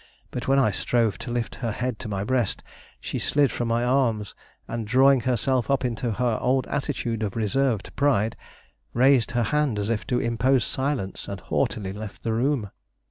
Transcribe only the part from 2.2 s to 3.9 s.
breast, she slid from my